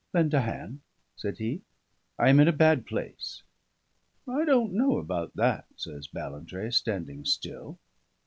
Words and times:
"Lend 0.15 0.33
a 0.33 0.41
hand," 0.41 0.79
said 1.15 1.37
he, 1.37 1.61
"I 2.17 2.29
am 2.29 2.39
in 2.39 2.47
a 2.47 2.51
bad 2.51 2.87
place." 2.87 3.43
"I 4.27 4.45
don't 4.45 4.73
know 4.73 4.97
about 4.97 5.35
that," 5.35 5.67
says 5.75 6.07
Ballantrae, 6.07 6.71
standing 6.71 7.23
still. 7.23 7.77